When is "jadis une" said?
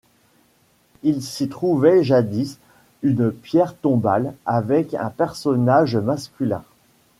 2.03-3.31